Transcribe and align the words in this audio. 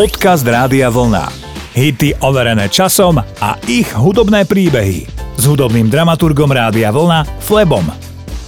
Podcast 0.00 0.48
Rádia 0.48 0.88
Vlna. 0.88 1.28
Hity 1.76 2.24
overené 2.24 2.72
časom 2.72 3.20
a 3.20 3.50
ich 3.68 3.92
hudobné 3.92 4.48
príbehy. 4.48 5.04
S 5.36 5.44
hudobným 5.44 5.92
dramaturgom 5.92 6.48
Rádia 6.48 6.88
Vlna 6.88 7.28
Flebom. 7.44 7.84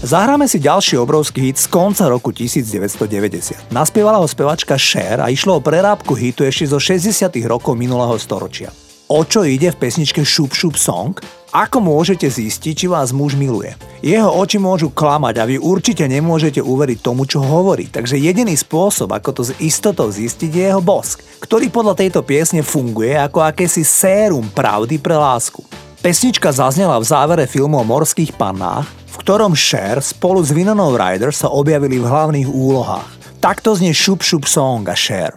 Zahráme 0.00 0.48
si 0.48 0.56
ďalší 0.56 0.96
obrovský 0.96 1.52
hit 1.52 1.60
z 1.60 1.68
konca 1.68 2.08
roku 2.08 2.32
1990. 2.32 3.68
Naspievala 3.68 4.16
ho 4.16 4.24
spevačka 4.24 4.80
Cher 4.80 5.20
a 5.20 5.28
išlo 5.28 5.60
o 5.60 5.60
prerábku 5.60 6.16
hitu 6.16 6.40
ešte 6.48 6.72
zo 6.72 6.80
60 6.80 7.28
rokov 7.44 7.76
minulého 7.76 8.16
storočia. 8.16 8.72
O 9.12 9.20
čo 9.20 9.44
ide 9.44 9.76
v 9.76 9.76
pesničke 9.76 10.24
Šup 10.24 10.56
Šup 10.56 10.80
Song? 10.80 11.20
Ako 11.52 11.84
môžete 11.84 12.32
zistiť, 12.32 12.72
či 12.72 12.86
vás 12.88 13.12
muž 13.12 13.36
miluje? 13.36 13.76
Jeho 14.00 14.32
oči 14.40 14.56
môžu 14.56 14.88
klamať 14.88 15.34
a 15.36 15.44
vy 15.44 15.60
určite 15.60 16.00
nemôžete 16.08 16.64
uveriť 16.64 17.04
tomu, 17.04 17.28
čo 17.28 17.44
hovorí. 17.44 17.92
Takže 17.92 18.16
jediný 18.16 18.56
spôsob, 18.56 19.12
ako 19.12 19.30
to 19.36 19.42
s 19.44 19.52
istotou 19.60 20.08
zistiť, 20.08 20.48
je 20.48 20.64
jeho 20.72 20.80
bosk, 20.80 21.20
ktorý 21.44 21.68
podľa 21.68 22.00
tejto 22.00 22.24
piesne 22.24 22.64
funguje 22.64 23.12
ako 23.20 23.44
akési 23.44 23.84
sérum 23.84 24.48
pravdy 24.48 24.96
pre 24.96 25.12
lásku. 25.12 25.60
Pesnička 26.00 26.48
zaznela 26.56 26.96
v 26.96 27.04
závere 27.04 27.44
filmu 27.44 27.76
o 27.76 27.84
morských 27.84 28.32
pannách, 28.32 28.88
v 29.12 29.16
ktorom 29.20 29.52
Cher 29.52 30.00
spolu 30.00 30.40
s 30.40 30.56
Vinonou 30.56 30.96
Ryder 30.96 31.36
sa 31.36 31.52
objavili 31.52 32.00
v 32.00 32.08
hlavných 32.08 32.48
úlohách. 32.48 33.36
Takto 33.44 33.76
znie 33.76 33.92
Šup 33.92 34.24
Šup 34.24 34.48
Song 34.48 34.88
a 34.88 34.96
Cher. 34.96 35.36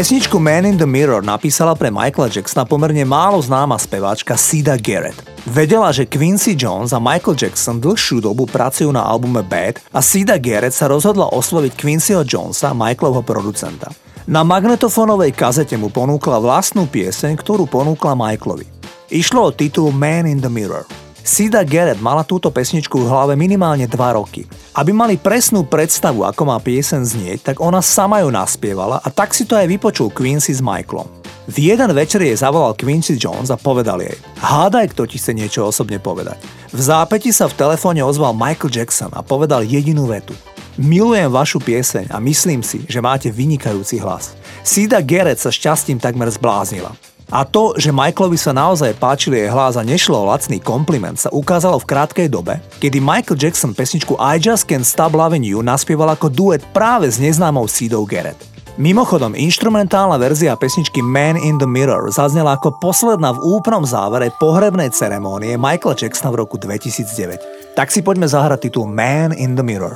Pesničku 0.00 0.40
Man 0.40 0.64
in 0.64 0.80
the 0.80 0.88
Mirror 0.88 1.20
napísala 1.20 1.76
pre 1.76 1.92
Michaela 1.92 2.32
Jacksona 2.32 2.64
pomerne 2.64 3.04
málo 3.04 3.36
známa 3.36 3.76
speváčka 3.76 4.32
Sida 4.32 4.80
Garrett. 4.80 5.20
Vedela, 5.44 5.92
že 5.92 6.08
Quincy 6.08 6.56
Jones 6.56 6.96
a 6.96 7.00
Michael 7.04 7.36
Jackson 7.36 7.76
dlhšiu 7.76 8.24
dobu 8.24 8.48
pracujú 8.48 8.88
na 8.96 9.04
albume 9.04 9.44
Bad 9.44 9.76
a 9.92 10.00
Sida 10.00 10.40
Garrett 10.40 10.72
sa 10.72 10.88
rozhodla 10.88 11.28
osloviť 11.36 11.76
Quincyho 11.76 12.24
Jonesa, 12.24 12.72
Michaelovho 12.72 13.20
producenta. 13.20 13.92
Na 14.24 14.40
magnetofónovej 14.40 15.36
kazete 15.36 15.76
mu 15.76 15.92
ponúkla 15.92 16.40
vlastnú 16.40 16.88
pieseň, 16.88 17.36
ktorú 17.36 17.68
ponúkla 17.68 18.16
Michaelovi. 18.16 18.64
Išlo 19.12 19.52
o 19.52 19.52
titul 19.52 19.92
Man 19.92 20.24
in 20.24 20.40
the 20.40 20.48
Mirror. 20.48 21.09
Sida 21.30 21.62
Garrett 21.62 22.02
mala 22.02 22.26
túto 22.26 22.50
pesničku 22.50 22.98
v 22.98 23.06
hlave 23.06 23.38
minimálne 23.38 23.86
2 23.86 24.18
roky. 24.18 24.50
Aby 24.74 24.90
mali 24.90 25.14
presnú 25.14 25.62
predstavu, 25.62 26.26
ako 26.26 26.42
má 26.42 26.58
piesen 26.58 27.06
znieť, 27.06 27.54
tak 27.54 27.62
ona 27.62 27.78
sama 27.78 28.18
ju 28.18 28.34
naspievala 28.34 28.98
a 28.98 29.08
tak 29.14 29.30
si 29.30 29.46
to 29.46 29.54
aj 29.54 29.70
vypočul 29.70 30.10
Quincy 30.10 30.50
s 30.50 30.58
Michaelom. 30.58 31.06
V 31.46 31.70
jeden 31.70 31.86
večer 31.94 32.18
jej 32.18 32.34
zavolal 32.34 32.74
Quincy 32.74 33.14
Jones 33.14 33.54
a 33.54 33.62
povedal 33.62 34.02
jej 34.02 34.18
Hádaj, 34.42 34.90
kto 34.90 35.06
ti 35.06 35.22
chce 35.22 35.30
niečo 35.30 35.70
osobne 35.70 36.02
povedať. 36.02 36.42
V 36.74 36.82
zápäti 36.82 37.30
sa 37.30 37.46
v 37.46 37.54
telefóne 37.54 38.02
ozval 38.02 38.34
Michael 38.34 38.74
Jackson 38.74 39.14
a 39.14 39.22
povedal 39.22 39.62
jedinú 39.62 40.10
vetu. 40.10 40.34
Milujem 40.82 41.30
vašu 41.30 41.62
pieseň 41.62 42.10
a 42.10 42.18
myslím 42.18 42.66
si, 42.66 42.82
že 42.90 42.98
máte 42.98 43.30
vynikajúci 43.30 44.02
hlas. 44.02 44.34
Sida 44.66 44.98
Garrett 44.98 45.38
sa 45.38 45.54
šťastím 45.54 46.02
takmer 46.02 46.26
zbláznila. 46.26 46.90
A 47.30 47.46
to, 47.46 47.78
že 47.78 47.94
Michaelovi 47.94 48.34
sa 48.34 48.50
naozaj 48.50 48.98
páčili 48.98 49.38
jej 49.38 49.50
hlas 49.54 49.78
a 49.78 49.86
nešlo 49.86 50.18
o 50.18 50.28
lacný 50.34 50.58
kompliment, 50.58 51.14
sa 51.14 51.30
ukázalo 51.30 51.78
v 51.78 51.86
krátkej 51.86 52.26
dobe, 52.26 52.58
kedy 52.82 52.98
Michael 52.98 53.38
Jackson 53.38 53.70
pesničku 53.70 54.18
I 54.18 54.42
Just 54.42 54.66
Can't 54.66 54.82
Stop 54.82 55.14
Loving 55.14 55.46
You 55.46 55.62
naspieval 55.62 56.10
ako 56.10 56.26
duet 56.26 56.66
práve 56.74 57.06
s 57.06 57.22
neznámou 57.22 57.70
Seedou 57.70 58.02
Garrett. 58.02 58.50
Mimochodom, 58.74 59.38
instrumentálna 59.38 60.18
verzia 60.18 60.58
pesničky 60.58 61.06
Man 61.06 61.38
in 61.38 61.62
the 61.62 61.70
Mirror 61.70 62.10
zaznela 62.10 62.58
ako 62.58 62.82
posledná 62.82 63.30
v 63.30 63.42
úplnom 63.46 63.86
závere 63.86 64.34
pohrebnej 64.42 64.90
ceremónie 64.90 65.54
Michaela 65.54 65.94
Jacksona 65.94 66.34
v 66.34 66.42
roku 66.42 66.58
2009. 66.58 67.78
Tak 67.78 67.94
si 67.94 68.02
poďme 68.02 68.26
zahrať 68.26 68.66
titul 68.66 68.90
Man 68.90 69.30
in 69.38 69.54
the 69.54 69.62
Mirror. 69.62 69.94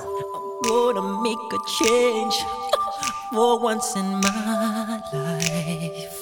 make 1.25 1.53
a 1.53 1.63
change 1.81 2.37
for 3.33 3.59
once 3.59 3.97
in 3.97 4.21
my 4.21 5.01
life. 5.11 6.14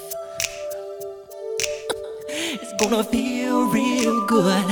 It's 2.55 2.73
gonna 2.75 3.03
feel 3.03 3.67
real 3.69 4.27
good. 4.27 4.67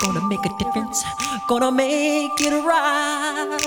Gonna 0.00 0.20
make 0.28 0.44
a 0.46 0.50
difference. 0.56 1.02
Gonna 1.48 1.72
make 1.72 2.40
it 2.40 2.54
right. 2.64 3.58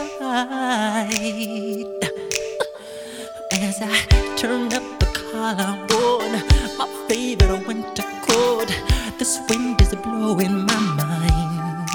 As 3.51 3.81
I 3.81 4.05
turn 4.37 4.71
up 4.71 4.83
the 4.99 5.07
collarbone, 5.31 6.43
my 6.77 6.87
favorite 7.09 7.67
winter 7.67 8.07
coat. 8.25 8.71
This 9.19 9.37
wind 9.49 9.81
is 9.81 9.93
blowing 9.95 10.65
my 10.65 10.79
mind. 10.95 11.89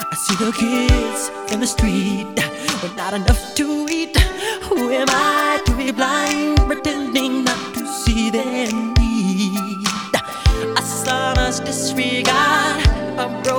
I 0.00 0.16
see 0.24 0.36
the 0.42 0.52
kids 0.52 1.30
in 1.52 1.60
the 1.60 1.66
street 1.66 2.32
with 2.82 2.96
not 2.96 3.12
enough 3.12 3.54
to 3.56 3.86
eat. 3.90 4.16
Who 4.62 4.90
am 4.90 5.08
I 5.10 5.60
to 5.66 5.76
be 5.76 5.92
blind, 5.92 6.56
pretending 6.66 7.44
not 7.44 7.74
to 7.74 7.86
see 7.86 8.30
them? 8.30 8.87
must 11.48 11.64
disregard. 11.64 12.86
A 13.16 13.26
broken 13.42 13.57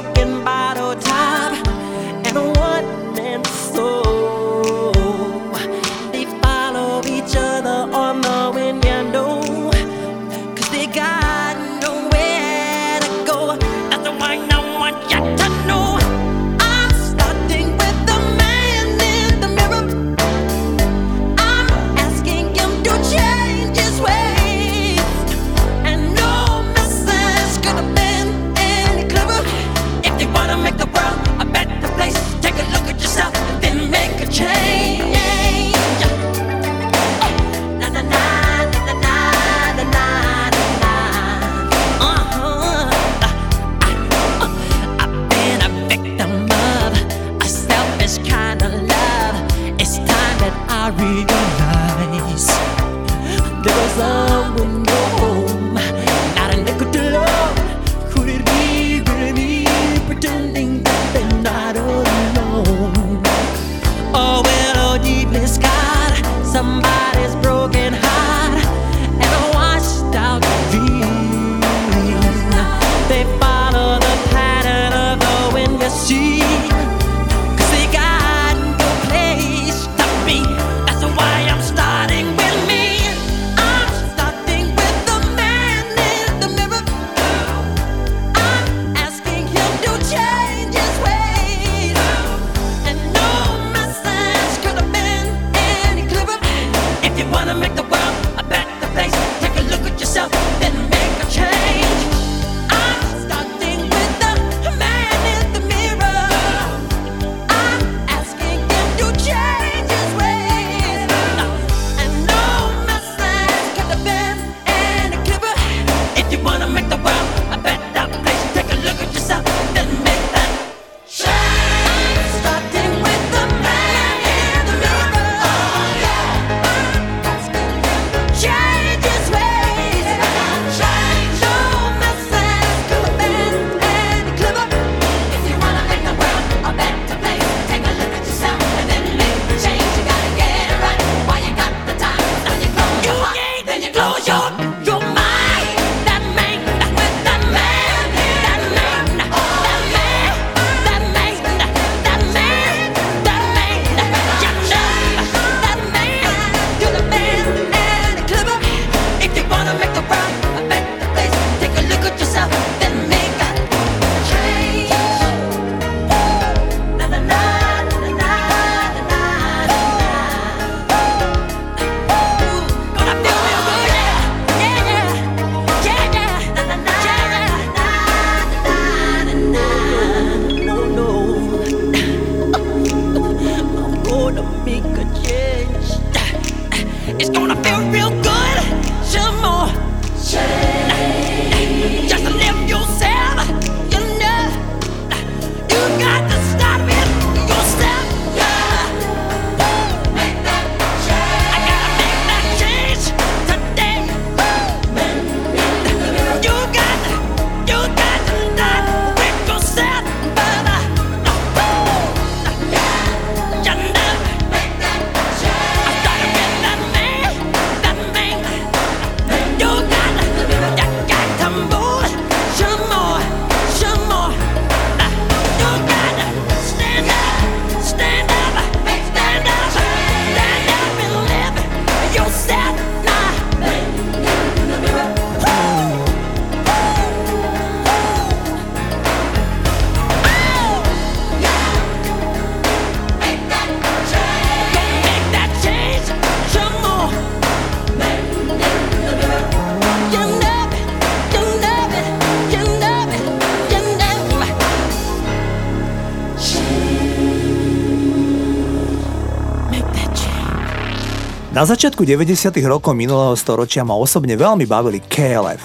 Na 261.60 261.68
začiatku 261.68 262.08
90. 262.08 262.56
rokov 262.72 262.96
minulého 262.96 263.36
storočia 263.36 263.84
ma 263.84 263.92
osobne 263.92 264.40
veľmi 264.40 264.64
bavili 264.64 265.04
KLF. 265.04 265.60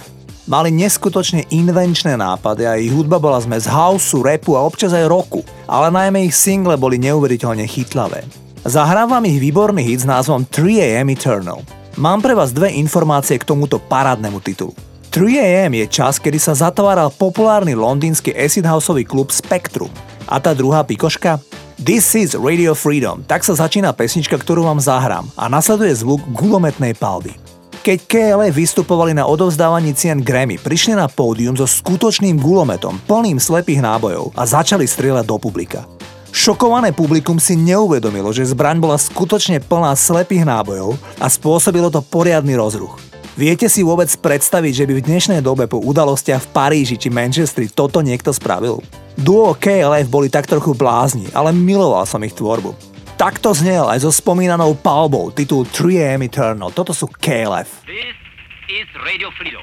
Mali 0.51 0.75
neskutočne 0.75 1.47
invenčné 1.55 2.19
nápady 2.19 2.67
a 2.67 2.75
ich 2.75 2.91
hudba 2.91 3.23
bola 3.23 3.39
zmes 3.39 3.63
houseu, 3.71 4.27
rapu 4.27 4.59
a 4.59 4.67
občas 4.67 4.91
aj 4.91 5.07
roku, 5.07 5.47
ale 5.71 5.95
najmä 5.95 6.27
ich 6.27 6.35
single 6.35 6.75
boli 6.75 6.99
neuveriteľne 6.99 7.63
chytlavé. 7.71 8.27
Zahrávam 8.67 9.23
ich 9.23 9.39
výborný 9.39 9.87
hit 9.87 10.03
s 10.03 10.11
názvom 10.11 10.43
3AM 10.51 11.15
Eternal. 11.15 11.63
Mám 11.95 12.27
pre 12.27 12.35
vás 12.35 12.51
dve 12.51 12.75
informácie 12.75 13.39
k 13.39 13.47
tomuto 13.47 13.79
parádnemu 13.79 14.43
titulu. 14.43 14.75
3AM 15.15 15.79
je 15.79 15.87
čas, 15.87 16.19
kedy 16.19 16.43
sa 16.43 16.59
zatváral 16.59 17.15
populárny 17.15 17.79
londýnsky 17.79 18.35
acid 18.35 18.67
houseový 18.67 19.07
klub 19.07 19.31
Spectrum. 19.31 19.95
A 20.27 20.43
tá 20.43 20.59
druhá 20.59 20.83
pikoška? 20.83 21.39
This 21.75 22.15
is 22.15 22.39
Radio 22.39 22.71
Freedom, 22.71 23.27
tak 23.27 23.43
sa 23.43 23.51
začína 23.51 23.91
pesnička, 23.91 24.39
ktorú 24.39 24.63
vám 24.63 24.79
zahrám 24.79 25.27
a 25.35 25.51
nasleduje 25.51 25.91
zvuk 26.07 26.23
gulometnej 26.31 26.95
palby. 26.95 27.35
Keď 27.83 27.99
KLA 28.07 28.55
vystupovali 28.55 29.11
na 29.11 29.27
odovzdávaní 29.27 29.91
cien 29.91 30.23
Grammy, 30.23 30.55
prišli 30.55 30.95
na 30.95 31.11
pódium 31.11 31.59
so 31.59 31.67
skutočným 31.67 32.39
gulometom, 32.39 33.03
plným 33.11 33.43
slepých 33.43 33.83
nábojov 33.83 34.31
a 34.39 34.47
začali 34.47 34.87
strieľať 34.87 35.27
do 35.27 35.35
publika. 35.35 35.83
Šokované 36.31 36.95
publikum 36.95 37.43
si 37.43 37.59
neuvedomilo, 37.59 38.31
že 38.31 38.47
zbraň 38.47 38.79
bola 38.79 38.95
skutočne 38.95 39.59
plná 39.59 39.99
slepých 39.99 40.47
nábojov 40.47 40.95
a 41.19 41.27
spôsobilo 41.27 41.91
to 41.91 41.99
poriadny 42.07 42.55
rozruch. 42.55 43.03
Viete 43.35 43.67
si 43.67 43.83
vôbec 43.83 44.15
predstaviť, 44.15 44.73
že 44.79 44.87
by 44.87 44.93
v 44.95 45.07
dnešnej 45.11 45.41
dobe 45.43 45.67
po 45.67 45.83
udalostiach 45.83 46.39
v 46.39 46.53
Paríži 46.55 46.95
či 46.95 47.11
Manchestri 47.11 47.67
toto 47.67 47.99
niekto 47.99 48.31
spravil? 48.31 48.79
Duo 49.15 49.55
KLF 49.55 50.11
boli 50.11 50.27
tak 50.27 50.51
trochu 50.51 50.75
blázni, 50.75 51.31
ale 51.31 51.55
miloval 51.55 52.03
som 52.03 52.19
ich 52.27 52.35
tvorbu. 52.35 52.75
Takto 53.15 53.55
znel 53.55 53.87
aj 53.87 54.03
so 54.03 54.11
spomínanou 54.11 54.75
palbou 54.75 55.31
titul 55.31 55.71
3AM 55.71 56.27
Eternal. 56.27 56.75
Toto 56.75 56.91
sú 56.91 57.07
KLF. 57.07 57.87
This 57.87 58.19
is 58.67 58.91
Radio 59.07 59.31
Freedom. 59.39 59.63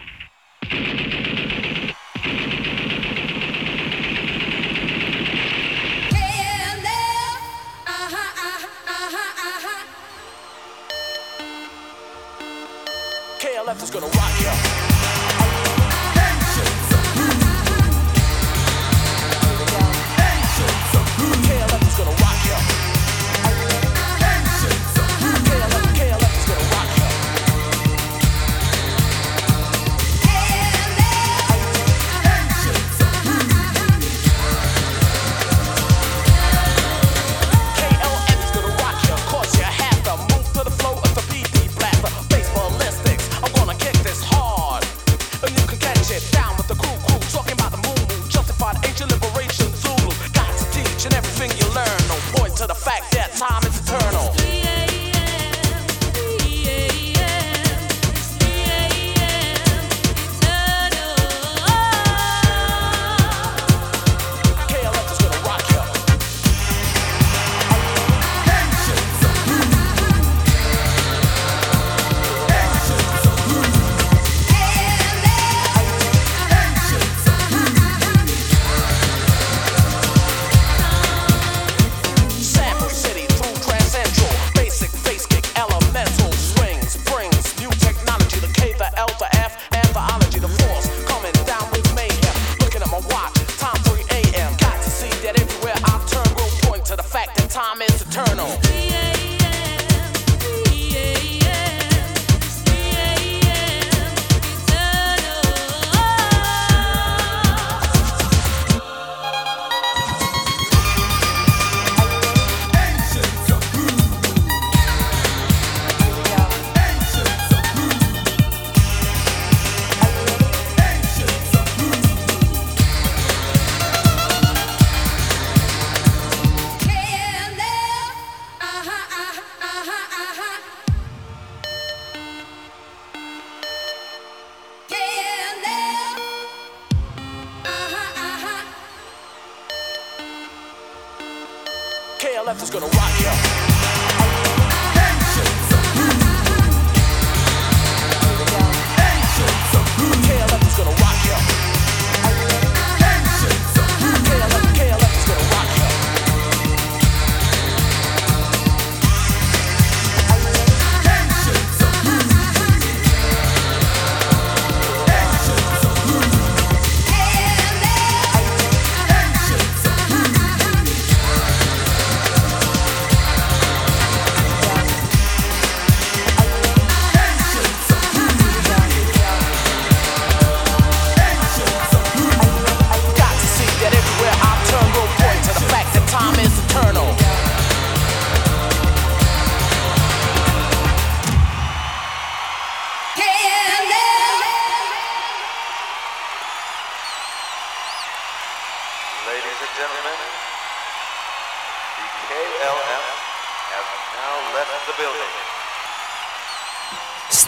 KLF 13.43 13.83
is 13.83 13.91
gonna 13.91 14.07
rock 14.07 14.40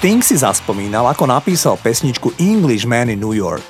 Sting 0.03 0.19
si 0.19 0.35
zaspomínal, 0.35 1.07
ako 1.07 1.31
napísal 1.31 1.79
pesničku 1.79 2.35
Englishman 2.35 3.07
in 3.07 3.23
New 3.23 3.31
York. 3.31 3.63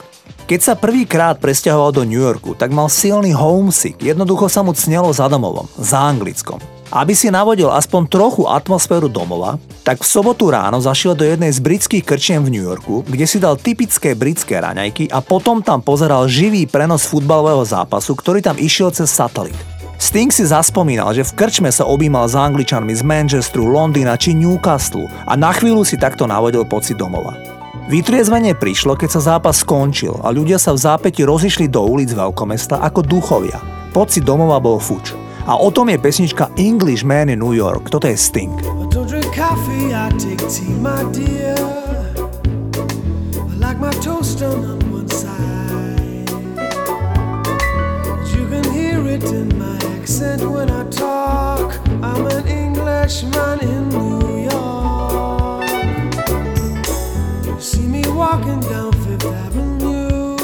Keď 0.50 0.60
sa 0.66 0.74
prvýkrát 0.74 1.38
presťahoval 1.38 1.94
do 1.94 2.02
New 2.10 2.18
Yorku, 2.18 2.58
tak 2.58 2.74
mal 2.74 2.90
silný 2.90 3.38
homesick, 3.38 4.02
jednoducho 4.02 4.50
sa 4.50 4.66
mu 4.66 4.74
cnelo 4.74 5.14
za 5.14 5.30
domovom, 5.30 5.70
za 5.78 6.02
anglickom. 6.02 6.58
Aby 6.90 7.14
si 7.14 7.30
navodil 7.30 7.70
aspoň 7.70 8.10
trochu 8.10 8.50
atmosféru 8.50 9.14
domova, 9.14 9.62
tak 9.86 10.02
v 10.02 10.10
sobotu 10.10 10.50
ráno 10.50 10.82
zašiel 10.82 11.14
do 11.14 11.22
jednej 11.22 11.54
z 11.54 11.62
britských 11.62 12.02
krčiem 12.02 12.42
v 12.42 12.58
New 12.58 12.66
Yorku, 12.66 13.06
kde 13.06 13.30
si 13.30 13.38
dal 13.38 13.54
typické 13.54 14.18
britské 14.18 14.58
raňajky 14.58 15.14
a 15.14 15.22
potom 15.22 15.62
tam 15.62 15.86
pozeral 15.86 16.26
živý 16.26 16.66
prenos 16.66 17.06
futbalového 17.06 17.62
zápasu, 17.62 18.18
ktorý 18.18 18.42
tam 18.42 18.58
išiel 18.58 18.90
cez 18.90 19.14
satelit. 19.14 19.73
Sting 20.04 20.36
si 20.36 20.44
zaspomínal, 20.44 21.16
že 21.16 21.24
v 21.24 21.32
krčme 21.32 21.72
sa 21.72 21.88
objímal 21.88 22.28
s 22.28 22.36
angličanmi 22.36 22.92
z 22.92 23.08
Manchesteru, 23.08 23.72
Londýna 23.72 24.20
či 24.20 24.36
Newcastle 24.36 25.08
a 25.08 25.40
na 25.40 25.56
chvíľu 25.56 25.88
si 25.88 25.96
takto 25.96 26.28
navodil 26.28 26.68
pocit 26.68 27.00
domova. 27.00 27.40
Vytriezvenie 27.88 28.52
prišlo, 28.52 29.00
keď 29.00 29.10
sa 29.16 29.22
zápas 29.32 29.64
skončil 29.64 30.12
a 30.20 30.28
ľudia 30.28 30.60
sa 30.60 30.76
v 30.76 30.84
zápäti 30.84 31.24
rozišli 31.24 31.72
do 31.72 31.88
ulic 31.88 32.12
veľkomesta 32.12 32.84
ako 32.84 33.00
duchovia. 33.00 33.64
Pocit 33.96 34.28
domova 34.28 34.60
bol 34.60 34.76
fuč. 34.76 35.16
A 35.48 35.56
o 35.56 35.72
tom 35.72 35.88
je 35.88 35.96
pesnička 35.96 36.52
English 36.60 37.08
Man 37.08 37.32
in 37.32 37.40
New 37.40 37.56
York. 37.56 37.88
Toto 37.88 38.04
je 38.04 38.20
Sting. 38.20 38.52
I 43.40 43.56
like 43.56 43.80
my 43.80 43.96
accent 50.04 50.44
when 50.52 50.70
I 50.70 50.84
talk. 50.90 51.80
I'm 52.04 52.26
an 52.28 52.46
Englishman 52.46 53.60
in 53.62 53.88
New 53.88 54.50
York. 54.52 55.64
See 57.62 57.88
me 57.88 58.04
walking 58.10 58.60
down 58.72 58.92
Fifth 59.04 59.26
Avenue, 59.26 60.36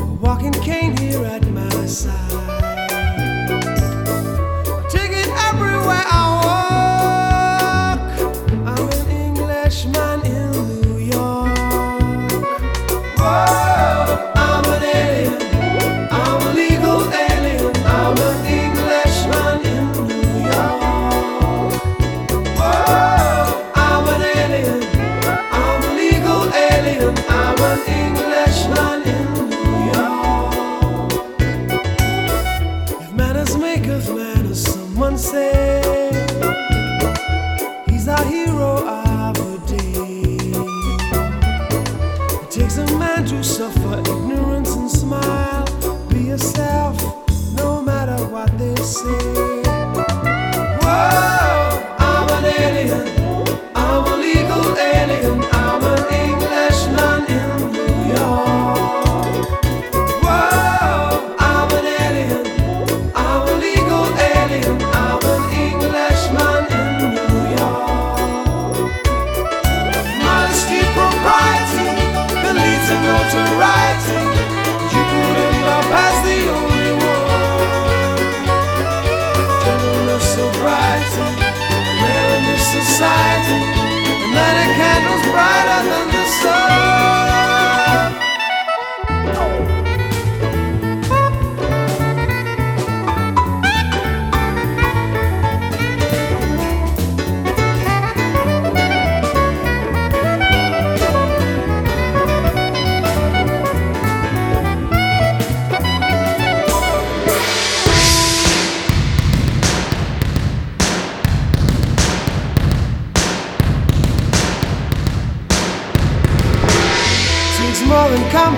a 0.00 0.04
walking 0.20 0.52
cane 0.52 0.96
here 0.96 1.24
at 1.24 1.44
my 1.48 1.86
side. 1.86 2.31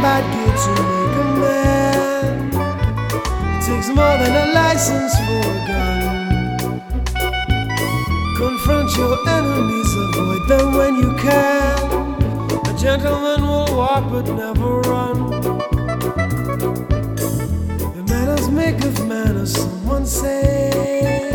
bad 0.05 0.25
kid 0.35 0.55
to 0.65 0.73
make 0.91 1.17
a 1.25 1.27
man. 1.41 2.33
It 3.55 3.61
takes 3.65 3.89
more 3.89 4.17
than 4.21 4.33
a 4.45 4.47
license 4.53 5.15
for 5.25 5.43
a 5.53 5.59
gun. 5.71 6.03
Confront 8.37 8.89
your 8.99 9.15
enemies, 9.37 9.91
avoid 10.05 10.43
them 10.51 10.67
when 10.79 10.93
you 11.03 11.11
can. 11.27 11.79
A 12.71 12.73
gentleman 12.77 13.41
will 13.51 13.71
walk 13.79 14.05
but 14.13 14.27
never 14.43 14.71
run. 14.93 15.17
The 17.97 18.05
manners 18.13 18.47
make 18.51 18.85
of 18.85 19.09
manners, 19.09 19.53
someone 19.55 20.05
says. 20.05 21.34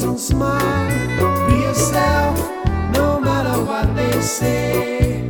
dance 0.00 0.02
and 0.02 0.20
smile. 0.20 1.48
Be 1.48 1.60
yourself, 1.60 2.38
no 2.92 3.20
matter 3.20 3.62
what 3.64 3.94
they 3.94 4.20
say. 4.20 5.28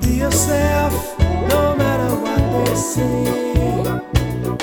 Be 0.00 0.16
yourself, 0.16 1.18
no 1.48 1.74
matter 1.76 2.14
what 2.16 2.66
they 2.66 2.74
say. 2.74 3.24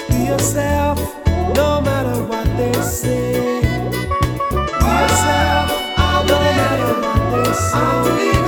Be 0.10 0.26
yourself, 0.26 1.00
no 1.56 1.82
matter 1.82 2.24
what 2.24 2.46
they 2.58 2.74
say. 2.82 3.62
Be 3.62 4.90
yourself, 5.02 5.70
no 6.36 6.52
matter 6.62 7.02
what 7.02 7.46
they 7.46 7.54
say. 7.54 8.41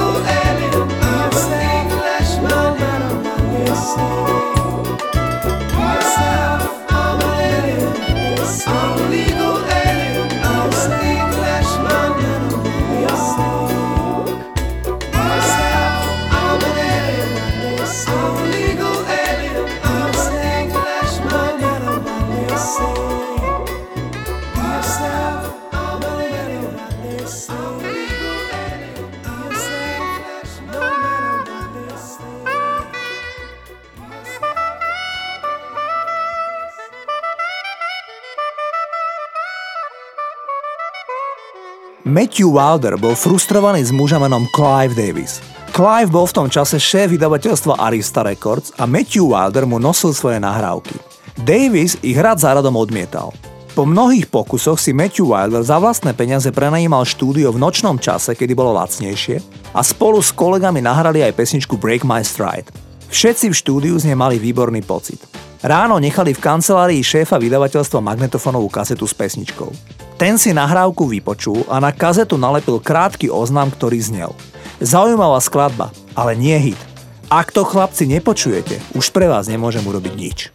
Matthew 42.14 42.54
Wilder 42.54 42.94
bol 43.02 43.18
frustrovaný 43.18 43.82
s 43.82 43.90
mužom 43.90 44.22
menom 44.22 44.46
Clive 44.54 44.94
Davis. 44.94 45.42
Clive 45.74 46.14
bol 46.14 46.30
v 46.30 46.36
tom 46.38 46.46
čase 46.46 46.78
šéf 46.78 47.10
vydavateľstva 47.10 47.82
Arista 47.82 48.22
Records 48.22 48.70
a 48.78 48.86
Matthew 48.86 49.34
Wilder 49.34 49.66
mu 49.66 49.82
nosil 49.82 50.14
svoje 50.14 50.38
nahrávky. 50.38 50.94
Davis 51.42 51.98
ich 52.06 52.14
rád 52.14 52.38
záradom 52.38 52.78
odmietal. 52.78 53.34
Po 53.74 53.90
mnohých 53.90 54.30
pokusoch 54.30 54.78
si 54.78 54.94
Matthew 54.94 55.26
Wilder 55.26 55.66
za 55.66 55.82
vlastné 55.82 56.14
peniaze 56.14 56.54
prenajímal 56.54 57.02
štúdio 57.02 57.50
v 57.50 57.58
nočnom 57.58 57.98
čase, 57.98 58.38
kedy 58.38 58.54
bolo 58.54 58.78
lacnejšie 58.78 59.42
a 59.74 59.82
spolu 59.82 60.22
s 60.22 60.30
kolegami 60.30 60.86
nahrali 60.86 61.26
aj 61.26 61.34
pesničku 61.34 61.82
Break 61.82 62.06
My 62.06 62.22
Stride. 62.22 62.70
Všetci 63.10 63.50
v 63.50 63.58
štúdiu 63.58 63.98
z 63.98 64.14
nej 64.14 64.18
mali 64.22 64.38
výborný 64.38 64.86
pocit. 64.86 65.18
Ráno 65.66 65.98
nechali 65.98 66.38
v 66.38 66.44
kancelárii 66.46 67.02
šéfa 67.02 67.42
vydavateľstva 67.42 68.06
magnetofónovú 68.06 68.70
kazetu 68.70 69.10
s 69.10 69.18
pesničkou. 69.18 70.03
Ten 70.24 70.40
si 70.40 70.56
nahrávku 70.56 71.04
vypočul 71.04 71.68
a 71.68 71.84
na 71.84 71.92
kazetu 71.92 72.40
nalepil 72.40 72.80
krátky 72.80 73.28
oznam, 73.28 73.68
ktorý 73.68 74.00
znel. 74.00 74.32
Zaujímavá 74.80 75.36
skladba, 75.44 75.92
ale 76.16 76.32
nie 76.40 76.56
hit. 76.56 76.80
Ak 77.28 77.52
to 77.52 77.68
chlapci 77.68 78.08
nepočujete, 78.08 78.80
už 78.96 79.12
pre 79.12 79.28
vás 79.28 79.52
nemôžem 79.52 79.84
urobiť 79.84 80.14
nič. 80.16 80.48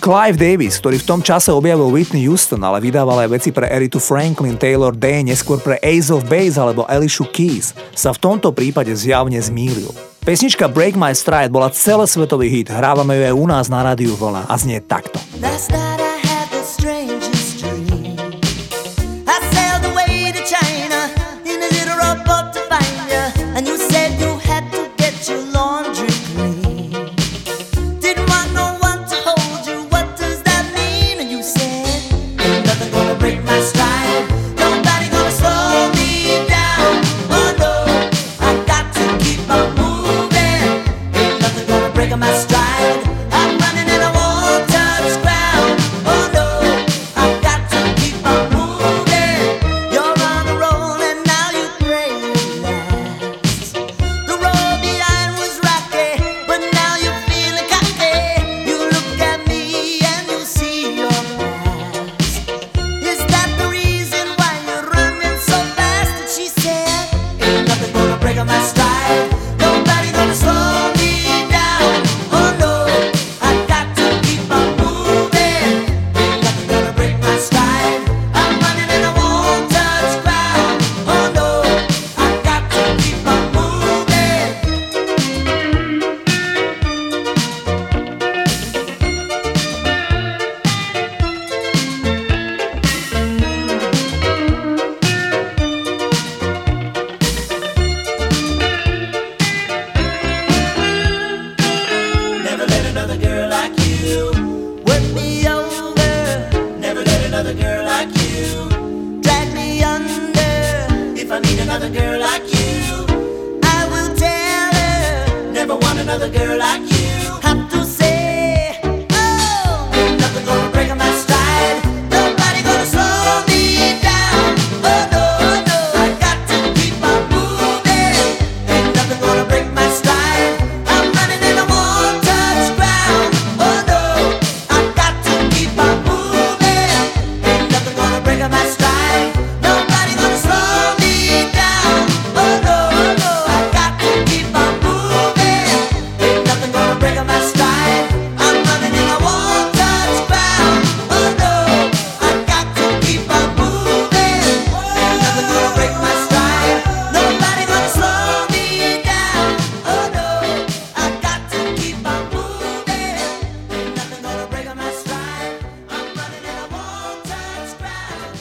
Clive 0.00 0.40
Davis, 0.40 0.80
ktorý 0.80 0.96
v 0.96 1.04
tom 1.04 1.20
čase 1.20 1.52
objavil 1.52 1.92
Whitney 1.92 2.24
Houston, 2.24 2.64
ale 2.64 2.80
vydával 2.80 3.28
aj 3.28 3.36
veci 3.36 3.50
pre 3.52 3.68
Eritu 3.68 4.00
Franklin, 4.00 4.56
Taylor 4.56 4.96
Day, 4.96 5.20
neskôr 5.20 5.60
pre 5.60 5.76
Ace 5.84 6.08
of 6.08 6.24
Base 6.24 6.56
alebo 6.56 6.88
Alicia 6.88 7.28
Keys, 7.28 7.76
sa 7.92 8.16
v 8.16 8.24
tomto 8.24 8.56
prípade 8.56 8.96
zjavne 8.96 9.36
zmýlil. 9.36 9.92
Pesnička 10.24 10.64
Break 10.72 10.96
My 10.96 11.12
Stride 11.12 11.52
bola 11.52 11.68
celosvetový 11.68 12.48
hit, 12.48 12.72
hrávame 12.72 13.20
ju 13.20 13.22
aj 13.28 13.34
u 13.36 13.44
nás 13.44 13.68
na 13.68 13.84
rádiu 13.84 14.16
Vlna 14.16 14.48
a 14.48 14.54
znie 14.56 14.80
takto. 14.80 15.20
That's 15.44 15.68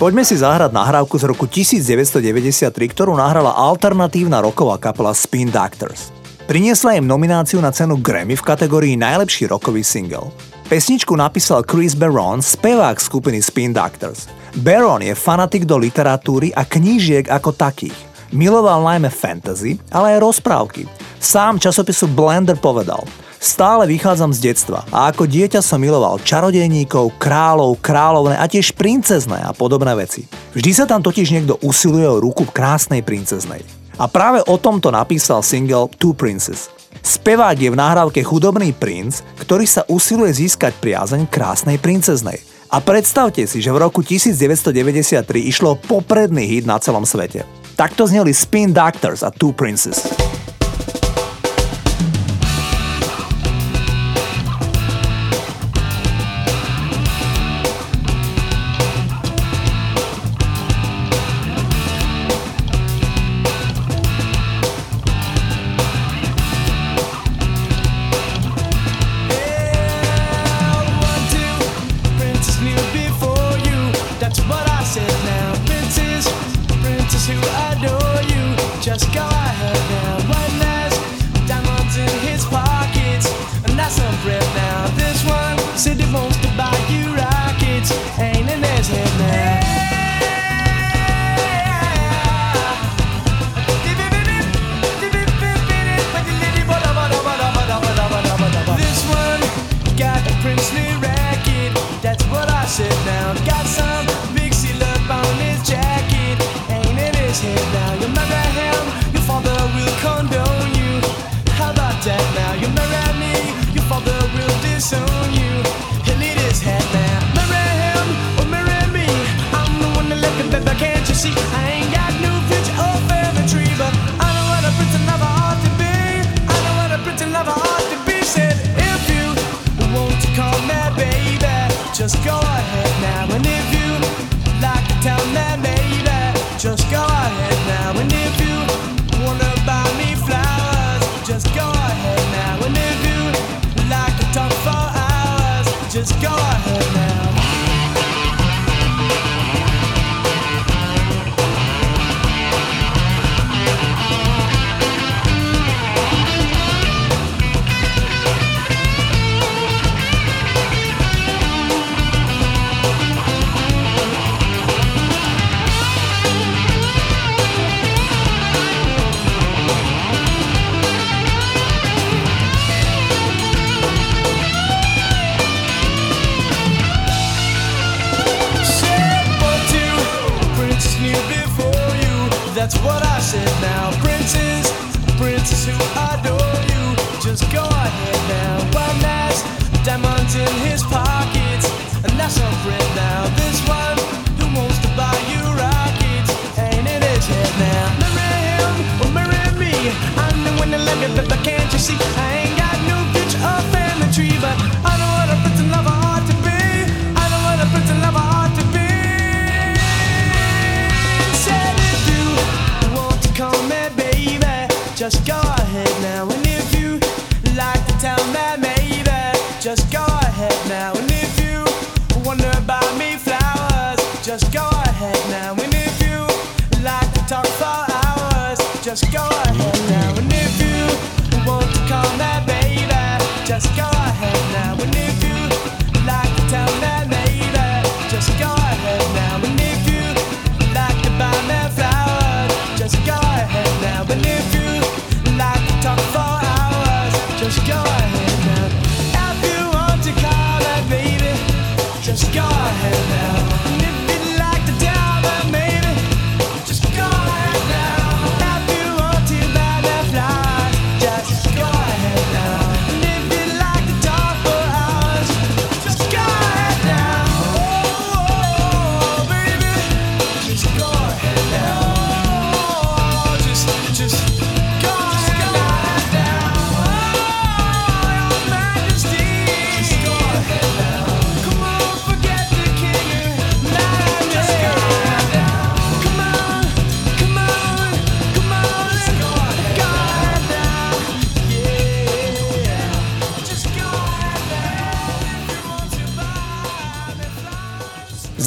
Poďme 0.09 0.25
si 0.25 0.41
zahrať 0.41 0.73
nahrávku 0.73 1.21
z 1.21 1.29
roku 1.29 1.45
1993, 1.45 2.73
ktorú 2.73 3.13
nahrala 3.13 3.53
alternatívna 3.53 4.41
roková 4.41 4.81
kapela 4.81 5.13
Spin 5.13 5.53
Doctors. 5.53 6.09
Priniesla 6.49 6.97
im 6.97 7.05
nomináciu 7.05 7.61
na 7.61 7.69
cenu 7.69 7.93
Grammy 8.01 8.33
v 8.33 8.41
kategórii 8.41 8.97
Najlepší 8.97 9.53
rokový 9.53 9.85
single. 9.85 10.33
Pesničku 10.65 11.13
napísal 11.13 11.61
Chris 11.61 11.93
Barron, 11.93 12.41
spevák 12.41 12.97
skupiny 12.97 13.37
Spin 13.37 13.69
Doctors. 13.69 14.25
Barron 14.65 15.05
je 15.05 15.13
fanatik 15.13 15.69
do 15.69 15.77
literatúry 15.77 16.49
a 16.57 16.65
knížiek 16.65 17.29
ako 17.29 17.53
takých. 17.53 17.93
Miloval 18.33 18.81
najmä 18.81 19.13
fantasy, 19.13 19.77
ale 19.93 20.17
aj 20.17 20.25
rozprávky. 20.25 20.89
Sám 21.21 21.61
časopisu 21.61 22.09
Blender 22.09 22.57
povedal– 22.57 23.05
Stále 23.39 23.87
vychádzam 23.87 24.35
z 24.35 24.51
detstva 24.51 24.83
a 24.91 25.07
ako 25.07 25.23
dieťa 25.23 25.63
som 25.63 25.79
miloval 25.79 26.19
čarodejníkov, 26.19 27.15
kráľov, 27.15 27.79
kráľovné 27.79 28.35
a 28.35 28.43
tiež 28.51 28.75
princezné 28.75 29.39
a 29.39 29.55
podobné 29.55 29.95
veci. 29.95 30.27
Vždy 30.51 30.71
sa 30.75 30.83
tam 30.83 30.99
totiž 30.99 31.31
niekto 31.31 31.55
usiluje 31.63 32.03
o 32.03 32.19
ruku 32.19 32.43
krásnej 32.43 32.99
princeznej. 32.99 33.63
A 33.95 34.11
práve 34.11 34.43
o 34.43 34.59
tomto 34.59 34.91
napísal 34.91 35.39
single 35.39 35.87
Two 35.95 36.11
Princes. 36.11 36.67
Spevák 36.99 37.55
je 37.55 37.71
v 37.71 37.79
nahrávke 37.79 38.19
chudobný 38.27 38.75
princ, 38.75 39.23
ktorý 39.39 39.63
sa 39.63 39.87
usiluje 39.87 40.35
získať 40.35 40.75
priazeň 40.83 41.31
krásnej 41.31 41.79
princeznej. 41.79 42.43
A 42.69 42.83
predstavte 42.83 43.47
si, 43.47 43.63
že 43.63 43.71
v 43.71 43.87
roku 43.87 44.03
1993 44.03 45.23
išlo 45.47 45.79
popredný 45.79 46.43
hit 46.43 46.67
na 46.67 46.75
celom 46.75 47.07
svete. 47.07 47.47
Takto 47.79 48.03
zneli 48.03 48.35
Spin 48.35 48.75
Doctors 48.75 49.23
a 49.23 49.31
Two 49.31 49.55
Princes. 49.55 50.03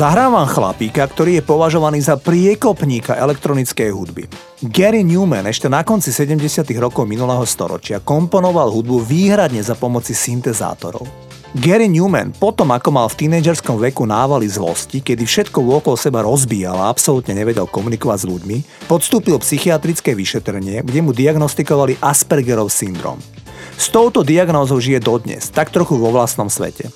Zahrávam 0.02 0.50
chlapíka, 0.50 1.06
ktorý 1.06 1.38
je 1.38 1.46
považovaný 1.46 2.02
za 2.02 2.18
priekopníka 2.18 3.14
elektronickej 3.22 3.94
hudby. 3.94 4.26
Gary 4.66 5.06
Newman 5.06 5.46
ešte 5.46 5.70
na 5.70 5.86
konci 5.86 6.10
70. 6.10 6.42
rokov 6.82 7.06
minulého 7.06 7.46
storočia 7.46 8.02
komponoval 8.02 8.66
hudbu 8.74 8.98
výhradne 8.98 9.62
za 9.62 9.78
pomoci 9.78 10.10
syntezátorov. 10.10 11.06
Gary 11.54 11.86
Newman 11.86 12.34
potom, 12.34 12.74
ako 12.74 12.90
mal 12.90 13.06
v 13.06 13.14
tínedžerskom 13.14 13.78
veku 13.78 14.02
návaly 14.02 14.50
zlosti, 14.50 15.06
kedy 15.06 15.22
všetko 15.22 15.62
okolo 15.62 15.94
seba 15.94 16.26
rozbíjal 16.26 16.82
a 16.82 16.90
absolútne 16.90 17.38
nevedel 17.38 17.70
komunikovať 17.70 18.18
s 18.18 18.26
ľuďmi, 18.26 18.56
podstúpil 18.90 19.38
psychiatrické 19.38 20.18
vyšetrenie, 20.18 20.82
kde 20.82 20.98
mu 20.98 21.14
diagnostikovali 21.14 22.02
Aspergerov 22.02 22.74
syndrom. 22.74 23.22
S 23.78 23.86
touto 23.94 24.26
diagnózou 24.26 24.82
žije 24.82 24.98
dodnes, 24.98 25.46
tak 25.54 25.70
trochu 25.70 25.94
vo 25.94 26.10
vlastnom 26.10 26.50
svete. 26.50 26.90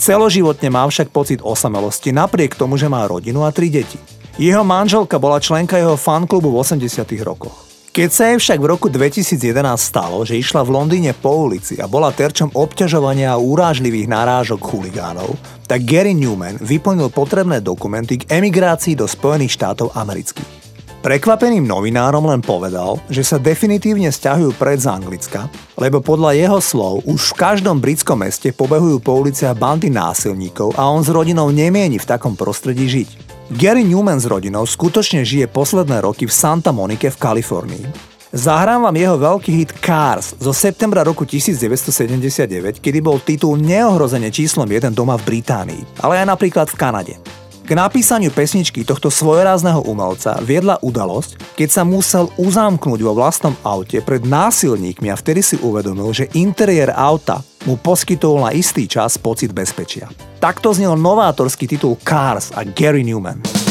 Celoživotne 0.00 0.72
má 0.72 0.88
však 0.88 1.12
pocit 1.12 1.44
osamelosti 1.44 2.08
napriek 2.08 2.56
tomu, 2.56 2.80
že 2.80 2.88
má 2.88 3.04
rodinu 3.04 3.44
a 3.44 3.52
tri 3.52 3.68
deti. 3.68 4.00
Jeho 4.40 4.64
manželka 4.64 5.20
bola 5.20 5.36
členka 5.36 5.76
jeho 5.76 6.00
fanklubu 6.00 6.48
v 6.56 6.64
80 6.64 7.04
rokoch. 7.20 7.68
Keď 7.92 8.08
sa 8.08 8.32
jej 8.32 8.38
však 8.40 8.58
v 8.64 8.70
roku 8.70 8.88
2011 8.88 9.36
stalo, 9.76 10.24
že 10.24 10.40
išla 10.40 10.64
v 10.64 10.72
Londýne 10.72 11.12
po 11.12 11.44
ulici 11.44 11.76
a 11.76 11.84
bola 11.84 12.14
terčom 12.16 12.48
obťažovania 12.56 13.34
a 13.34 13.42
urážlivých 13.42 14.08
narážok 14.08 14.62
chuligánov, 14.62 15.36
tak 15.68 15.84
Gary 15.84 16.16
Newman 16.16 16.56
vyplnil 16.62 17.12
potrebné 17.12 17.60
dokumenty 17.60 18.24
k 18.24 18.30
emigrácii 18.30 18.96
do 18.96 19.04
Spojených 19.04 19.52
štátov 19.52 19.92
amerických. 19.92 20.59
Prekvapeným 21.00 21.64
novinárom 21.64 22.28
len 22.28 22.44
povedal, 22.44 23.00
že 23.08 23.24
sa 23.24 23.40
definitívne 23.40 24.12
stiahujú 24.12 24.52
pred 24.60 24.76
z 24.76 24.92
Anglicka, 24.92 25.48
lebo 25.80 26.04
podľa 26.04 26.36
jeho 26.36 26.60
slov 26.60 27.08
už 27.08 27.32
v 27.32 27.38
každom 27.40 27.80
britskom 27.80 28.20
meste 28.20 28.52
pobehujú 28.52 29.00
po 29.00 29.16
uliciach 29.24 29.56
bandy 29.56 29.88
násilníkov 29.88 30.76
a 30.76 30.84
on 30.92 31.00
s 31.00 31.08
rodinou 31.08 31.48
nemieni 31.48 31.96
v 31.96 32.04
takom 32.04 32.36
prostredí 32.36 32.84
žiť. 32.84 33.08
Gary 33.56 33.80
Newman 33.80 34.20
s 34.20 34.28
rodinou 34.28 34.68
skutočne 34.68 35.24
žije 35.24 35.48
posledné 35.48 36.04
roky 36.04 36.28
v 36.28 36.36
Santa 36.36 36.68
Monike 36.68 37.08
v 37.08 37.16
Kalifornii. 37.16 37.84
Zahrám 38.36 38.84
vám 38.84 38.94
jeho 39.00 39.16
veľký 39.16 39.50
hit 39.56 39.72
Cars 39.80 40.36
zo 40.36 40.52
septembra 40.52 41.00
roku 41.00 41.24
1979, 41.24 42.76
kedy 42.76 42.98
bol 43.00 43.24
titul 43.24 43.56
neohrozene 43.56 44.28
číslom 44.28 44.68
1 44.68 44.92
doma 44.92 45.16
v 45.16 45.24
Británii, 45.32 46.04
ale 46.04 46.20
aj 46.20 46.28
napríklad 46.28 46.68
v 46.68 46.76
Kanade. 46.76 47.39
K 47.70 47.78
napísaniu 47.78 48.34
pesničky 48.34 48.82
tohto 48.82 49.14
svojrázneho 49.14 49.86
umelca 49.86 50.34
viedla 50.42 50.82
udalosť, 50.82 51.54
keď 51.54 51.68
sa 51.70 51.82
musel 51.86 52.26
uzamknúť 52.34 52.98
vo 52.98 53.14
vlastnom 53.14 53.54
aute 53.62 54.02
pred 54.02 54.26
násilníkmi 54.26 55.06
a 55.06 55.14
vtedy 55.14 55.38
si 55.38 55.54
uvedomil, 55.62 56.10
že 56.10 56.26
interiér 56.34 56.90
auta 56.90 57.46
mu 57.70 57.78
poskytol 57.78 58.42
na 58.42 58.50
istý 58.50 58.90
čas 58.90 59.14
pocit 59.22 59.54
bezpečia. 59.54 60.10
Takto 60.42 60.74
znel 60.74 60.98
novátorský 60.98 61.70
titul 61.70 61.94
Cars 62.02 62.50
a 62.58 62.66
Gary 62.66 63.06
Newman. 63.06 63.69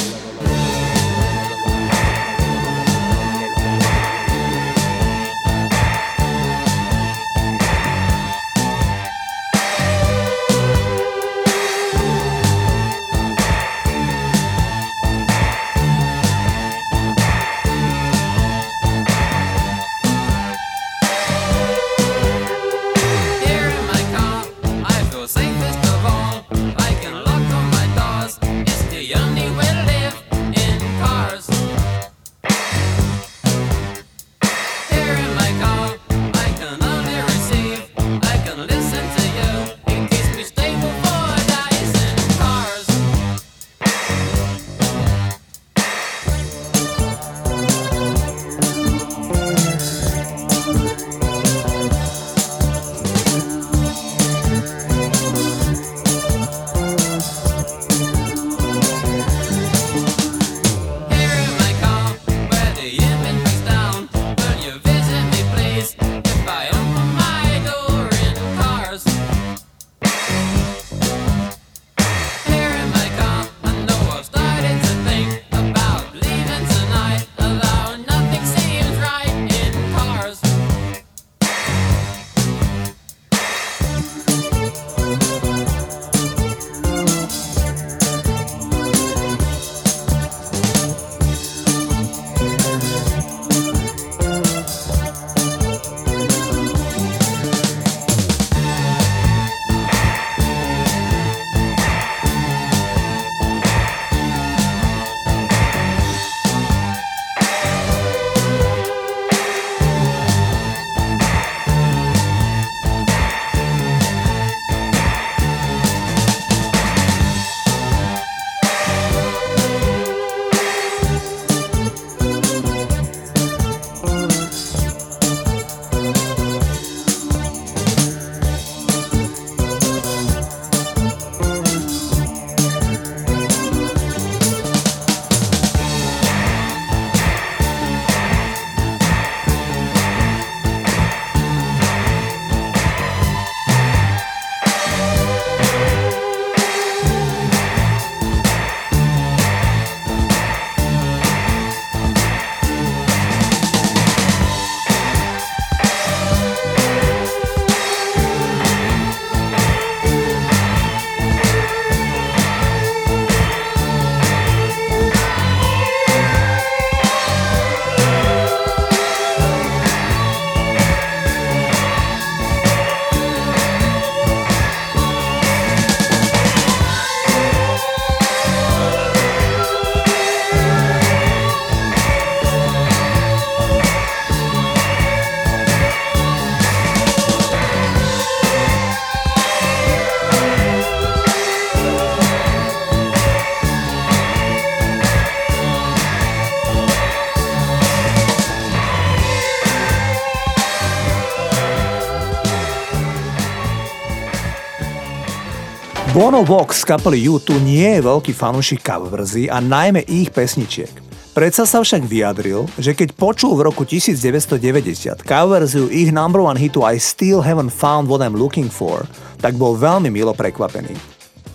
Bono 206.30 206.46
Vox 206.46 206.86
z 206.86 206.94
kapely 206.94 207.26
U2 207.26 207.58
nie 207.58 207.89
je 207.98 208.06
veľký 208.06 208.38
fanúšik 208.38 208.86
coververzí 208.86 209.50
a 209.50 209.58
najmä 209.58 210.06
ich 210.06 210.30
pesničiek. 210.30 210.94
Predsa 211.34 211.65
sa 211.65 211.82
však 211.82 212.06
vyjadril, 212.06 212.70
že 212.78 212.94
keď 212.94 213.18
počul 213.18 213.58
v 213.58 213.65
roku 213.65 213.82
1990 213.82 215.26
coververziu 215.26 215.89
ich 215.89 216.13
number 216.13 216.46
one 216.46 216.54
hitu 216.54 216.86
I 216.86 217.02
Still 217.02 217.42
Haven't 217.42 217.74
Found 217.82 218.06
What 218.06 218.22
I'm 218.22 218.38
Looking 218.38 218.70
For, 218.70 219.10
tak 219.42 219.58
bol 219.58 219.74
veľmi 219.74 220.13
milo 220.13 220.38
prekvapený. 220.38 220.94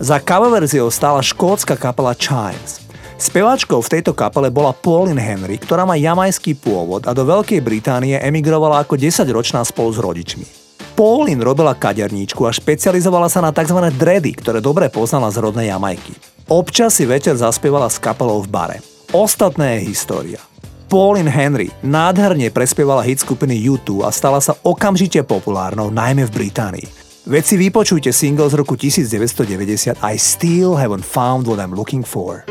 Za 0.03 0.19
coververziou 0.19 0.91
stála 0.91 1.23
škótska 1.23 1.79
kapela 1.79 2.11
Chimes. 2.11 2.83
Speváčkou 3.15 3.79
v 3.79 3.91
tejto 3.95 4.11
kapele 4.11 4.51
bola 4.51 4.75
Pauline 4.75 5.23
Henry, 5.23 5.55
ktorá 5.55 5.87
má 5.87 5.95
jamajský 5.95 6.51
pôvod 6.59 7.07
a 7.07 7.15
do 7.15 7.23
Veľkej 7.23 7.63
Británie 7.63 8.19
emigrovala 8.19 8.83
ako 8.83 8.99
10-ročná 8.99 9.63
spolu 9.63 9.95
s 9.95 10.03
rodičmi. 10.03 10.64
Pauline 10.95 11.43
robila 11.43 11.75
kaderníčku 11.75 12.47
a 12.47 12.55
špecializovala 12.55 13.27
sa 13.27 13.43
na 13.43 13.51
tzv. 13.51 13.75
dready, 13.99 14.31
ktoré 14.31 14.63
dobre 14.63 14.87
poznala 14.87 15.27
z 15.27 15.43
rodnej 15.43 15.67
Jamajky. 15.67 16.15
Občas 16.47 16.95
si 16.95 17.03
večer 17.03 17.35
zaspievala 17.35 17.91
s 17.91 17.99
kapelou 17.99 18.39
v 18.39 18.47
bare. 18.47 18.77
Ostatné 19.11 19.83
je 19.83 19.91
história. 19.91 20.39
Pauline 20.87 21.27
Henry 21.27 21.67
nádherne 21.83 22.47
prespievala 22.47 23.03
hit 23.03 23.19
skupiny 23.19 23.59
U2 23.67 24.07
a 24.07 24.09
stala 24.15 24.39
sa 24.39 24.55
okamžite 24.63 25.19
populárnou, 25.27 25.91
najmä 25.91 26.23
v 26.31 26.31
Británii. 26.31 26.87
Veď 27.27 27.43
si 27.43 27.55
vypočujte 27.59 28.15
single 28.15 28.47
z 28.47 28.55
roku 28.55 28.79
1990 28.79 29.99
I 29.99 30.15
Still 30.15 30.79
Haven't 30.79 31.03
Found 31.03 31.43
What 31.51 31.59
I'm 31.59 31.75
Looking 31.75 32.07
For. 32.07 32.47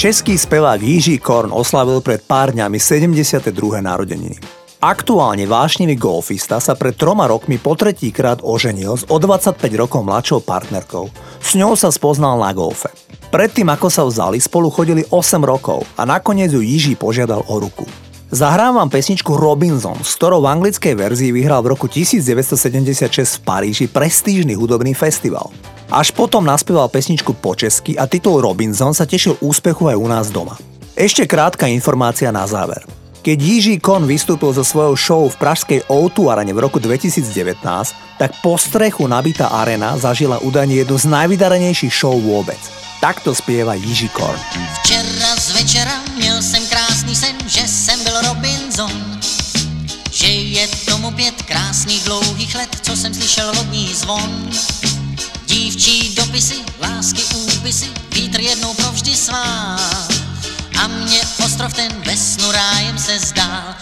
Český 0.00 0.38
spevák 0.38 0.80
Jiří 0.80 1.18
Korn 1.20 1.52
oslavil 1.52 2.00
pred 2.00 2.24
pár 2.24 2.56
dňami 2.56 2.80
72. 2.80 3.52
narodeniny. 3.84 4.40
Aktuálne 4.80 5.44
vášnivý 5.44 5.92
golfista 6.00 6.56
sa 6.56 6.72
pred 6.72 6.96
troma 6.96 7.28
rokmi 7.28 7.60
po 7.60 7.76
tretíkrát 7.76 8.40
oženil 8.40 8.96
s 8.96 9.04
o 9.12 9.20
25 9.20 9.60
rokov 9.76 10.00
mladšou 10.00 10.40
partnerkou. 10.40 11.12
S 11.44 11.52
ňou 11.52 11.76
sa 11.76 11.92
spoznal 11.92 12.40
na 12.40 12.48
golfe. 12.56 12.88
Predtým 13.28 13.68
ako 13.68 13.92
sa 13.92 14.08
vzali, 14.08 14.40
spolu 14.40 14.72
chodili 14.72 15.04
8 15.04 15.36
rokov 15.44 15.84
a 16.00 16.08
nakoniec 16.08 16.48
ju 16.48 16.64
Jiří 16.64 16.96
požiadal 16.96 17.44
o 17.44 17.60
ruku. 17.60 17.84
Zahrám 18.32 18.80
vám 18.80 18.88
pesničku 18.88 19.36
Robinson, 19.36 20.00
s 20.00 20.16
ktorou 20.16 20.40
v 20.40 20.48
anglickej 20.48 20.96
verzii 20.96 21.28
vyhral 21.28 21.60
v 21.60 21.76
roku 21.76 21.92
1976 21.92 23.04
v 23.36 23.40
Paríži 23.44 23.84
prestížny 23.84 24.56
hudobný 24.56 24.96
festival. 24.96 25.52
Až 25.90 26.14
potom 26.14 26.46
naspieval 26.46 26.86
pesničku 26.86 27.34
po 27.34 27.58
česky 27.58 27.98
a 27.98 28.06
titul 28.06 28.38
Robinson 28.38 28.94
sa 28.94 29.02
tešil 29.02 29.34
úspechu 29.42 29.90
aj 29.90 29.98
u 29.98 30.06
nás 30.06 30.30
doma. 30.30 30.54
Ešte 30.94 31.26
krátka 31.26 31.66
informácia 31.66 32.30
na 32.30 32.46
záver. 32.46 32.86
Keď 33.26 33.36
Jiří 33.36 33.76
Kon 33.82 34.06
vystúpil 34.06 34.54
so 34.54 34.62
svojou 34.62 34.94
show 34.94 35.22
v 35.26 35.36
pražskej 35.36 35.90
O2 35.90 36.30
arene 36.30 36.54
v 36.54 36.62
roku 36.62 36.78
2019, 36.78 37.26
tak 38.22 38.30
po 38.38 38.54
strechu 38.54 39.10
nabitá 39.10 39.50
arena 39.50 39.98
zažila 39.98 40.38
údajne 40.40 40.86
jednu 40.86 40.94
z 40.94 41.10
najvydarenejších 41.10 41.90
show 41.90 42.14
vôbec. 42.14 42.62
Takto 43.02 43.34
spieva 43.34 43.74
Jiří 43.74 44.14
Korn. 44.14 44.38
Včera 44.80 45.34
z 45.42 45.58
večera 45.58 45.96
měl 46.16 46.38
jsem 46.38 46.62
krásný 46.70 47.18
sen, 47.18 47.34
že 47.50 47.66
jsem 47.66 47.98
byl 48.06 48.14
Robinson. 48.30 48.94
Že 50.10 50.28
je 50.30 50.64
tomu 50.86 51.10
pět 51.10 51.42
krásných 51.42 52.04
dlouhých 52.04 52.54
let, 52.54 52.72
co 52.82 52.96
jsem 52.96 53.14
slyšel 53.14 53.52
vodní 53.54 53.94
zvon. 53.94 54.30
Dívčí 55.60 56.14
dopisy, 56.14 56.64
lásky, 56.80 57.22
úpisy, 57.22 57.92
vítr 58.14 58.40
jednou 58.40 58.74
provždy 58.74 59.16
svá. 59.16 59.76
A 60.82 60.86
mě 60.88 61.20
ostrov 61.44 61.74
ten 61.74 61.92
ve 62.00 62.16
snu 62.16 62.52
rájem 62.52 62.98
se 62.98 63.18
zdál. 63.18 63.74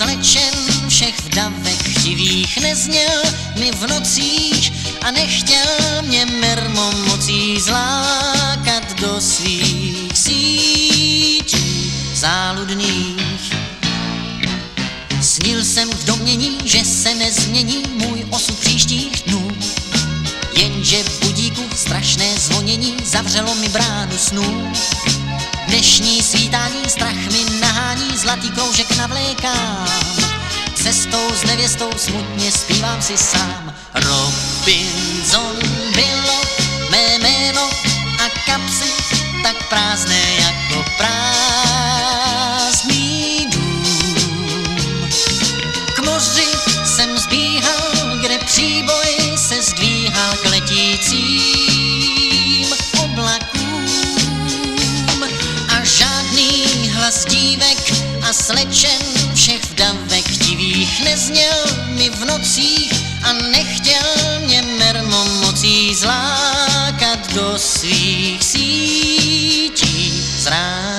Slečen 0.00 0.54
všech 0.88 1.20
vdavek 1.24 1.82
chtivých 1.82 2.58
nezněl 2.60 3.22
mi 3.58 3.70
v 3.70 3.86
nocích 3.86 4.72
a 5.00 5.10
nechtěl 5.10 6.02
mě 6.02 6.26
mermo 6.26 6.92
mocí 7.06 7.60
zlákat 7.60 9.00
do 9.00 9.20
svých 9.20 10.18
sítí 10.18 11.92
záludných. 12.14 13.52
Snil 15.22 15.64
jsem 15.64 15.90
v 15.90 16.04
domění, 16.04 16.58
že 16.64 16.84
se 16.84 17.14
nezmění 17.14 17.82
můj 17.94 18.26
osud 18.30 18.58
příštích 18.58 19.22
dnů. 19.26 19.48
Jenže 20.56 21.04
budíku 21.24 21.62
strašné 21.76 22.34
zvonění 22.38 22.96
zavřelo 23.04 23.54
mi 23.54 23.68
bránu 23.68 24.18
snů. 24.18 24.72
Dnešní 25.70 26.22
svítání 26.22 26.88
strach 26.88 27.14
mi 27.14 27.44
nahání, 27.60 28.16
zlatý 28.16 28.50
kroužek 28.50 28.96
navlékám. 28.96 29.86
Cestou 30.74 31.34
s 31.34 31.44
nevěstou 31.44 31.90
smutně 31.96 32.52
zpívám 32.52 33.02
si 33.02 33.16
sám. 33.16 33.74
Robinson 33.94 35.56
bylo 35.94 36.42
mé 36.90 37.18
jméno 37.18 37.70
a 38.18 38.28
kapsy 38.46 38.92
tak 39.42 39.68
prázdné 39.68 40.34
jako 40.34 40.84
prázdný 41.76 42.26
dům. 43.52 45.08
K 45.94 45.98
moři 46.04 46.46
jsem 46.84 47.18
zbíhal, 47.18 48.18
kde 48.20 48.38
příboj 48.38 49.36
se 49.36 49.62
zdvíhal 49.62 50.36
k 50.42 50.44
letícím 50.44 51.59
nezněl 61.30 61.86
mi 61.88 62.10
v 62.10 62.24
nocích 62.24 62.92
a 63.22 63.32
nechtěl 63.32 64.40
mě 64.40 64.62
mermo 64.62 65.24
mocí 65.24 65.94
zlákat 65.94 67.32
do 67.34 67.58
svých 67.58 68.44
sítí 68.44 70.22
zrádných. 70.38 70.89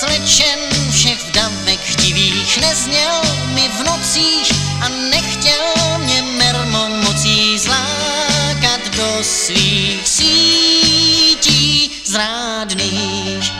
Slečen 0.00 0.60
všech 0.90 1.28
vdavek 1.28 1.80
chtivých 1.80 2.58
nezněl 2.60 3.20
mi 3.54 3.68
v 3.68 3.84
nocích 3.84 4.52
a 4.80 4.88
nechtěl 4.88 5.98
mě 5.98 6.22
mermo 6.22 6.88
mocí 6.88 7.58
zlákat 7.58 8.80
do 8.96 9.24
svých 9.24 10.08
sítí 10.08 11.90
zrádných. 12.04 13.59